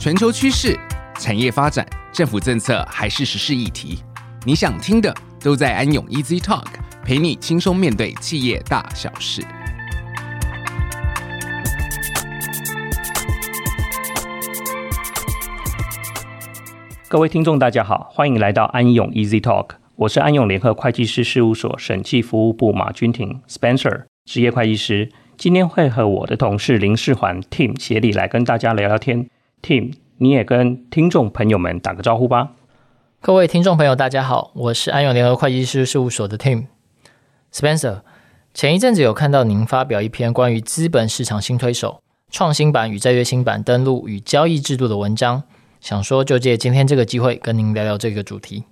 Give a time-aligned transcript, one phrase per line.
[0.00, 0.74] 全球趋势、
[1.18, 3.98] 产业发展、政府政策还是时事议题，
[4.46, 6.64] 你想听的都在安永 Easy Talk，
[7.04, 9.42] 陪你轻松面对企业大小事。
[17.06, 25.10] 各位听众，大家好，欢迎来到安永 Easy Talk，我是安永联合会计师事务所审计服务部马君婷 Spencer，职业会计师。
[25.36, 29.28] 今天会和我的同事林世环 Tim 协理来跟大家聊聊天。
[29.62, 32.52] Tim，你也跟听众朋友们打个招呼吧。
[33.20, 36.66] 各位听众朋友，大家好，我是安永联合会计师事务所的 Tim
[37.52, 38.00] Spencer。
[38.54, 45.42] 前一阵子有看到您发表一篇关于资本市场新推手创新版与战略新版登录与交易制度的文章，
[45.80, 48.64] 想说就借今天这个机会跟您聊聊这个主题。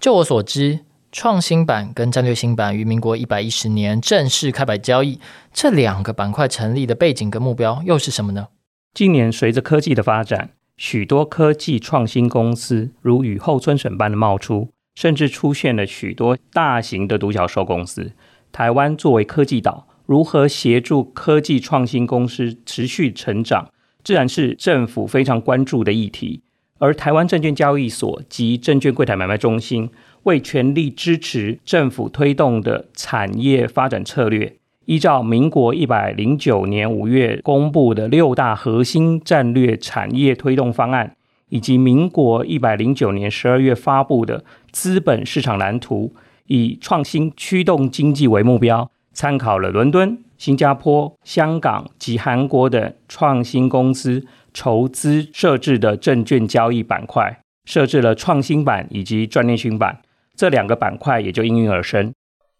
[0.00, 0.80] 就我所知。
[1.14, 5.20] 创新版跟战略新版于民国一百一十年正式开摆交易，
[5.52, 8.48] 这两个板块成立的背景跟目标又是什么呢？
[8.94, 18.12] 近年随着科技的发展，许多科技创新公司如雨后春笋般的冒出，甚至出现了许多大型的独角兽公司。
[18.52, 23.70] 台湾作为科技岛，如何协助科技创新公司持续成长，
[24.04, 26.42] 自然是政府非常关注的议题。
[26.78, 29.90] 而台湾证券交易所及证券柜台买卖中心。
[30.24, 41.14] 为全力支持政府推动的产业发展策略，依照民国一百零九年五月公布的六大核心战略产业推动方案，
[41.48, 46.12] 以及民国一百零九年十二月发布的资本市场蓝图，
[46.46, 60.00] 以创新驱动经济为目标，参考了伦敦、新加坡、香港及韩国的创新公司筹资设置的证券交易板块，设置了创新板以及战略新板。
[60.34, 62.12] 这两个板块也就应运而生。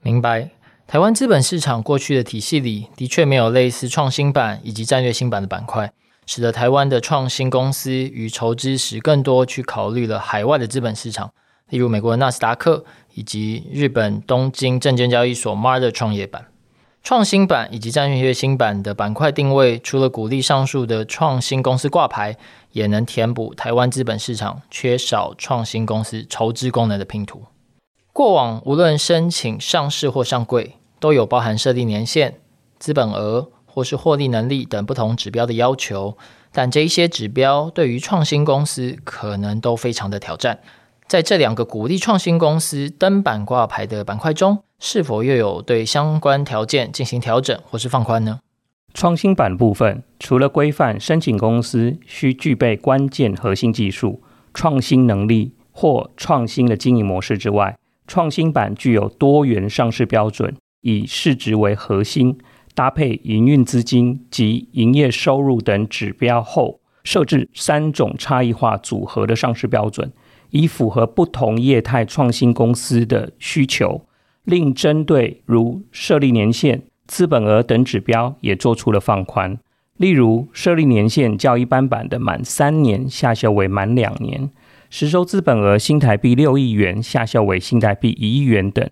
[0.03, 0.51] 明白，
[0.93, 5.91] 台湾资本市场过去的体系里的确没有类似创新板以及战略新板的板块，
[6.27, 11.33] 使得台湾的创新公司于筹资时更多去考虑了海外的资本市场，
[11.71, 12.85] 例如美国的纳斯达克
[13.15, 16.49] 以及日本东京证券交易所 MART 的创业板。
[17.03, 22.37] 创新板以及战略新板的板块定位，除了鼓励上述的创新公司挂牌，
[22.73, 27.45] 也能填补台湾资本市场缺少创新公司筹资功能的拼图。
[28.13, 32.39] 过往无论申请上市或上柜，都有包含设立年限、
[32.79, 36.17] 资本额或是获利能力等不同指标的要求，
[36.53, 40.61] 但这一些指标对于创新公司可能都非常的挑战。
[41.09, 48.39] 在这两个鼓励创新公司登板挂牌的板块中，是否又有对相关条件进行调整或是放宽呢？
[48.95, 54.23] 创新板部分，除了规范申请公司需具备关键核心技术、
[54.55, 57.77] 创新能力或创新的经营模式之外，
[58.07, 62.39] 创新板具有多元上市标准，以市值为核心，
[62.75, 70.13] 搭配营运资金及营业收入等指标后，设置三种差异化组合的上市标准，
[70.51, 74.03] 以符合不同业态创新公司的需求。
[74.45, 79.59] 另针对如设立年限、资本额等指标，也做出了放宽。
[79.99, 84.51] 例如，设立年限较一般版的满三年下修为满两年。
[84.91, 88.89] 实收资本额新台币六亿元下修为新台币一亿元等，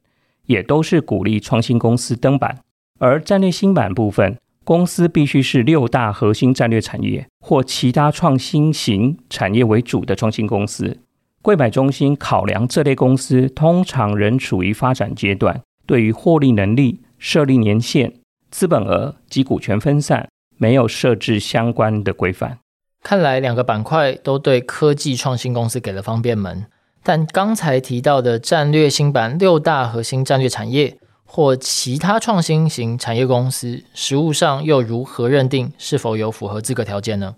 [0.50, 2.58] 也都是鼓励创新公司登板。
[2.98, 10.98] 而战略新板部分，公司必须是六大核心战略产业或其他创新型产业为主的创新公司。
[11.40, 18.12] 柜买中心考量这类公司通常仍处于发展阶段，对于获利能力、设立年限、
[18.50, 20.28] 资本额及股权分散，
[20.58, 22.58] 没有设置相关的规范。
[23.02, 26.66] 看来两个板块都对科技创新公司给了方便门，
[27.02, 37.36] 但刚才提到的战略新版六大核心战略产业或其他创新型产业公司，实务上又如何认定是否有符合资格条件呢？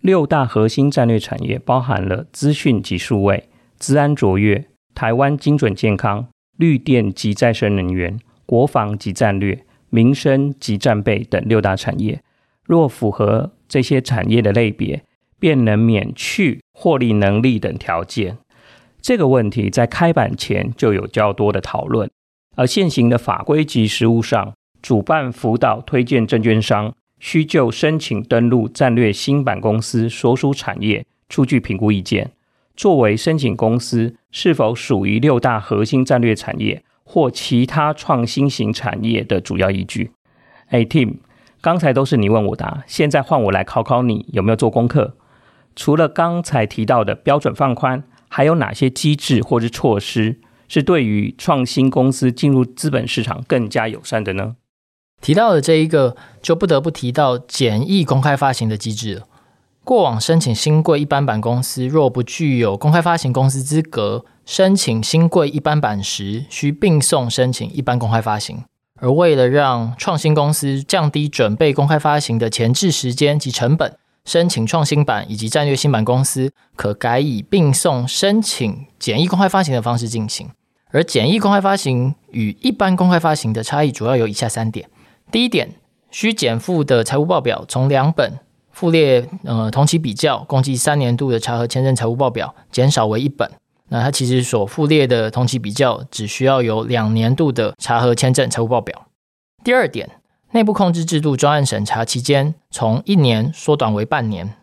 [0.00, 3.48] 六大核心战略产业包含了资讯及数位、
[3.78, 4.64] 资安卓越、
[4.94, 6.26] 台湾精准健康、
[6.56, 12.20] 绿电及再生能源、国防及战略、民生及战备等六大产业。
[12.64, 15.02] 若符合这些产业的类别，
[15.38, 18.38] 便能免去获利能力等条件。
[19.02, 22.08] 这个问题在开板前就有较多的讨论，
[22.54, 32.30] 而现行的法规及实务上，主办辅导推荐证券商需就申请登录战略新板公司所属产业出具评估意见，
[32.76, 40.12] 作为申请公司是否属于六大核心战略产业或其他创新型产业的主要依据。
[40.68, 41.16] 哎，Tim。
[41.60, 45.14] 刚才都是你问我答，现在换我来考考你有没有做功课。
[45.76, 48.02] 除了刚才提到的标准放宽，
[48.34, 54.56] 还有哪些机制或是措施是对于创新公司进入资本市场更加友善的呢？
[55.20, 59.26] 提到的这一个，就不得不提到简易公开发行的机制了。
[59.84, 68.64] 过往申请新贵一般版公司若不具有公开发行公司资格，申请新贵一般版时需并送申请一般公开发行。
[68.98, 80.48] 而为了让创新公司降低准备公开发行的前置时间及成本，申请创新版以及战略新版公司可改以并送申请简易公开发行的方式进行。
[80.90, 84.88] 而简易公开发行与一般公开发行的差异主要有以下三点：
[85.30, 85.74] 第一点，
[86.10, 88.38] 需减负的财务报表从两本
[88.70, 93.50] 附列呃同期比较共计三年度的查核签证财务报表减少为一本。
[93.88, 99.06] 那它其实所附列的同期比较只需要有两年度的查核签证财务报表。
[99.64, 100.21] 第二点。
[100.54, 104.54] 内部控制制度专案审查期间从一年缩短为半年。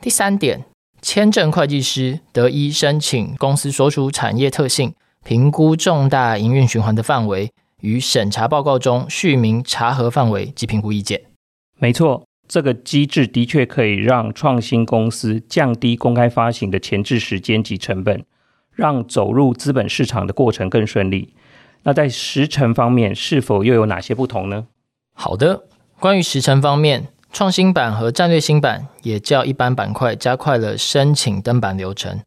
[0.00, 0.64] 第三点，
[1.00, 4.92] 签证会计师得依申请公司所属产业特性，
[5.24, 11.22] 评估重大营运循环的范围，与审查报告中续明查核范围及评估意见。
[11.78, 18.24] 没错，这个机制的确可以让创新公司降低公开发行的前置时间及成本，
[18.72, 21.34] 让走入资本市场的过程更顺利。
[21.84, 24.66] 那在时程方面，是否又有哪些不同呢？
[25.18, 25.64] 好的，
[25.98, 32.20] 关于时程方面，创新版和战略新版也较一般版块加快了申请登版流程。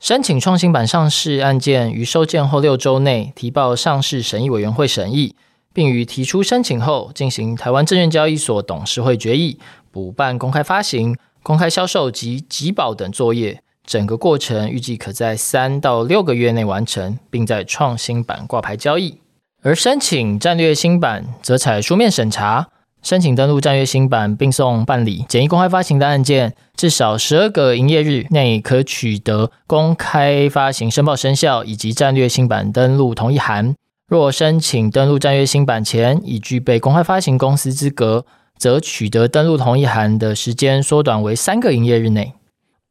[0.00, 5.36] 申请创新版上市案件于收件后六周内提报上市审议委员会审议，
[5.74, 9.58] 并于提出申请后进行台湾证券交易所董事会决议、
[9.92, 13.62] 补办公开发行、公开销售及集保等作业。
[13.84, 19.18] 整个过程预计可在三到六个月内完成，并在创新版挂牌交易。
[19.62, 22.68] 而申请战略新版则采书面审查，
[23.02, 33.74] 申请登录战略新版并送办理简易公开发行的案件，至少十二个营业日内可取得公开发行申报生效以及战略新版登录同意函。
[34.08, 38.24] 若申请登录战略新版前已具备公开发行公司资格，
[38.56, 42.32] 则取得登录同意函的时间缩短为三个营业日内。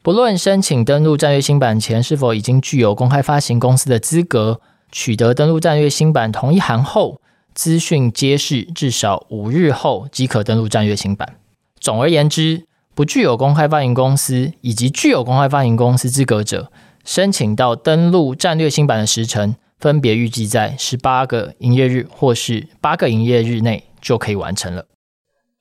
[0.04, 4.62] 不论申请登录战略新版前是否已经具有公开发行公司的资格。
[4.92, 7.22] 取得登录战略新版同意函后，
[7.54, 11.36] 资讯揭示至少五日后即可登录战略新版。
[11.80, 12.66] 总而言之，
[12.96, 16.72] 不具有公开发行公司以及具有公开发行公司资格者，
[17.06, 24.86] 申请到登录战略新版的时程，分别预计在十八个营业日或是八个营业日内就可以完成了。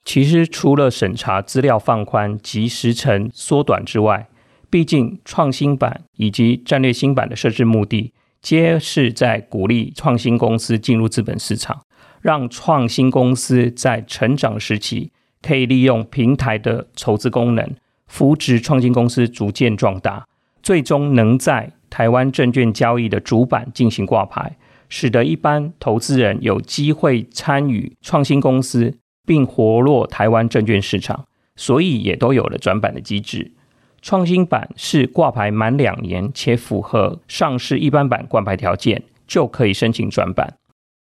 [0.04, 4.26] 其实，除了审查资料放宽及时程缩短之外，
[4.70, 8.12] 毕竟创新版以及战略新版的设置目的。
[8.48, 11.82] 皆是在鼓励创新公司进入资本市场，
[12.22, 15.12] 让创新公司在成长时期
[15.42, 20.26] 可以利用平台的筹资功能，扶植创新公司逐渐壮大，
[20.62, 24.56] 最终能在台湾证券交易的主板进行挂牌，
[24.88, 28.96] 使得一般投资人有机会参与创新公司，
[29.26, 33.52] 并活络台湾证券市场，所以也都有了转板的机制。
[34.00, 40.56] 创新版是挂牌满两年且符合上市一般版挂牌条件，就可以申请转板。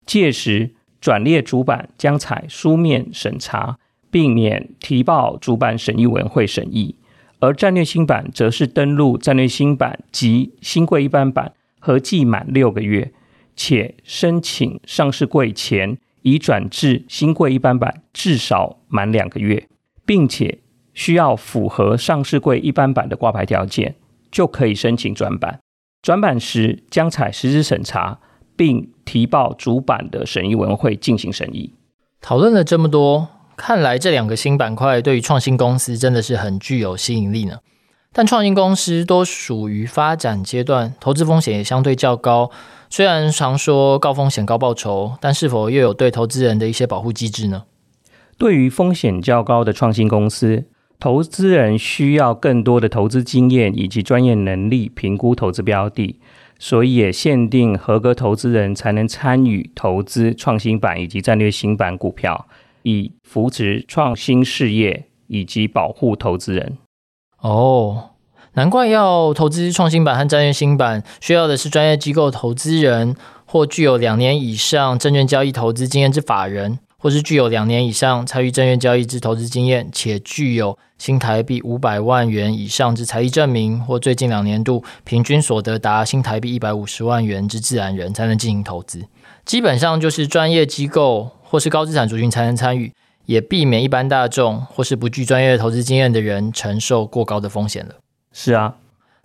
[0.06, 3.78] 届时转列主板将采书面审查，
[4.10, 6.96] 避免提报主板审议委员会审议。
[7.40, 13.12] 而战略新版则是登录战略新版及新贵一般版合计满六个月，
[13.56, 19.68] 且申请上市柜前已转至新贵一般版至少满两个月，
[20.04, 20.58] 并且。
[20.98, 23.94] 需要符合上市柜一般版的挂牌条件，
[24.32, 25.60] 就可以申请转板。
[26.02, 28.18] 转板时将采实质审查，
[28.56, 31.76] 并提报主板的审议委员会进行审议。
[32.20, 37.60] 讨论了这么多，看来这两个新板块对于创新公司真的是很具有吸引力呢。
[38.12, 42.50] 但创新公司都属于发展阶段，投资风险也相对较高。
[42.90, 47.66] 虽然常说高风险高报酬，但是否又有对投资人的一些保护机制呢？
[48.40, 50.66] 对于风险较高的创新公司，
[51.00, 56.20] 投资人需要更多的投资经验以及专业能力评估投资标的，
[56.58, 62.48] 所以也限定合格投资人才能参与投资创新版以及战略新版股票，
[62.82, 66.80] 以扶持创新事业以及保护投资人。
[67.42, 68.10] 哦，
[68.54, 76.80] 难怪要投资创新版和战略新版，需要的是专业机构投资人或具有两年以上证券交易投资经验之法人。
[77.00, 89.06] 或是具有两年以上参与证券交易之投资经验，且具有新台币五百万元以上之财力证明，或最近两年度平均所得达新台币一百五十万元之自然人，才能进行投资。
[89.46, 92.92] 基本上就是专业机构或是高资产族群才能参与，
[93.26, 97.96] 也避免一般大众或是不具专业投资经验的人承受过高的风险了。
[98.34, 98.76] 是啊，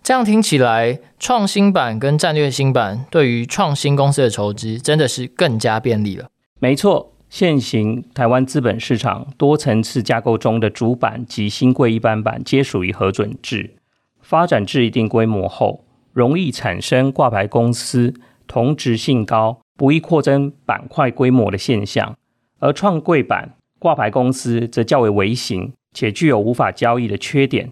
[0.03, 6.27] 这样听起来，创新版跟战略新版对于创新公司的筹资真的是更加便利了。
[6.59, 7.12] 没错。
[7.33, 13.73] 现行台湾资本市场多层次架构中的主板及新贵一般板皆属于核准制，
[14.21, 18.13] 发展至一定规模后，容易产生挂牌公司
[18.45, 22.15] 同质性高、不易扩增板块规模的现象，
[22.59, 27.71] 而创柜板挂牌公司则较为微型且具有无法交易的缺点。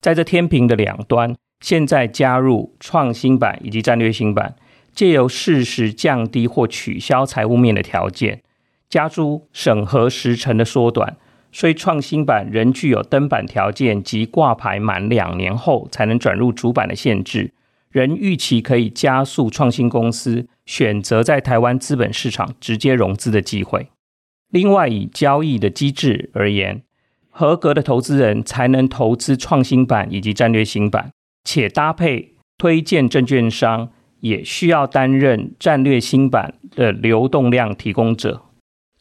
[0.00, 4.56] 在这天平的两端，现在加入创新板以及战略新板，
[4.92, 8.42] 借由适时降低或取消财务面的条件。
[8.88, 11.16] 加诸审核时程的缩短，
[11.52, 17.52] 虽创新板仍具有登板条件及挂牌满两年后才能转入主板的限制，
[17.90, 23.88] 仍预期可以加速创新公司选择在台湾资本市场直接融资的机会。
[24.50, 26.82] 另外，以交易的机制而言，
[27.30, 31.10] 合格的投资人才能投资创新板以及战略新板，
[31.44, 33.90] 且搭配推荐证券商，
[34.20, 38.42] 也需要担任战略新板的流动量提供者。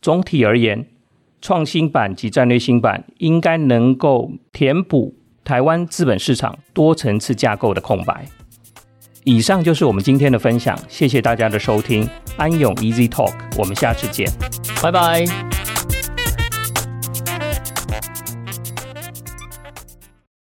[0.06, 0.86] 总体而言，
[1.42, 8.24] 创新版及战略新版应该能够填补台湾资本市场多层次架构的空白。
[9.24, 12.08] 以上就是我们今天的分享，谢谢大家的收听，
[12.38, 14.32] 安永 Easy Talk，我们下次见，
[14.80, 15.55] 拜拜。